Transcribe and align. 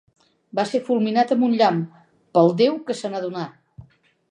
Va 0.59 0.63
ser 0.69 0.79
fulminat 0.87 1.33
amb 1.35 1.45
un 1.49 1.53
llamp, 1.59 1.85
pel 2.39 2.51
déu, 2.63 2.81
que 2.89 2.99
se 3.03 3.15
n'adonà. 3.15 3.47